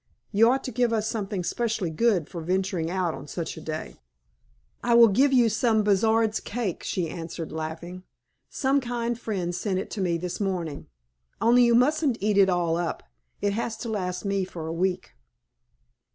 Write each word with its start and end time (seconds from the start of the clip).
You 0.31 0.49
ought 0.49 0.63
to 0.63 0.71
give 0.71 0.91
us 0.91 1.07
something 1.07 1.43
specially 1.43 1.91
good 1.91 2.27
for 2.27 2.41
venturing 2.41 2.89
out 2.89 3.13
on 3.13 3.27
such 3.27 3.55
a 3.55 3.61
day." 3.61 3.97
"I 4.83 4.95
will 4.95 5.07
give 5.09 5.31
you 5.31 5.47
some 5.47 5.83
Buszard's 5.83 6.39
cake," 6.39 6.81
she 6.81 7.07
answered, 7.07 7.51
laughing; 7.51 8.01
"some 8.49 8.81
kind 8.81 9.13
friend 9.19 9.53
sent 9.53 9.77
it 9.77 9.91
to 9.91 10.01
me 10.01 10.17
this 10.17 10.39
morning. 10.39 10.87
Only 11.39 11.65
you 11.65 11.75
mustn't 11.75 12.17
eat 12.19 12.39
it 12.39 12.49
all 12.49 12.77
up; 12.77 13.03
it 13.41 13.53
has 13.53 13.77
to 13.77 13.89
last 13.89 14.25
me 14.25 14.43
for 14.43 14.65
a 14.65 14.73
week." 14.73 15.11